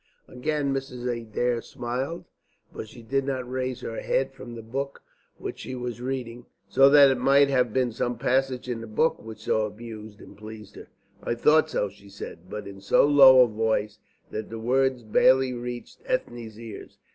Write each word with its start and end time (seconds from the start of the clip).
Again 0.27 0.73
Mrs. 0.73 1.05
Adair 1.07 1.61
smiled, 1.61 2.25
but 2.73 2.89
she 2.89 3.03
did 3.03 3.23
not 3.23 3.47
raise 3.47 3.81
her 3.81 4.01
head 4.01 4.33
from 4.33 4.55
the 4.55 4.63
book 4.63 5.03
which 5.37 5.59
she 5.59 5.75
was 5.75 6.01
reading, 6.01 6.47
so 6.67 6.89
that 6.89 7.11
it 7.11 7.19
might 7.19 7.49
have 7.51 7.71
been 7.71 7.91
some 7.91 8.17
passage 8.17 8.67
in 8.67 8.81
the 8.81 8.87
book 8.87 9.21
which 9.21 9.41
so 9.41 9.67
amused 9.67 10.19
and 10.19 10.35
pleased 10.35 10.75
her. 10.75 10.87
"I 11.21 11.35
thought 11.35 11.69
so," 11.69 11.87
she 11.87 12.09
said, 12.09 12.49
but 12.49 12.67
in 12.67 12.81
so 12.81 13.05
low 13.05 13.41
a 13.43 13.47
voice 13.47 13.99
that 14.31 14.49
the 14.49 14.57
words 14.57 15.03
barely 15.03 15.53
reached 15.53 15.99
Ethne's 16.07 16.59
ears. 16.59 16.97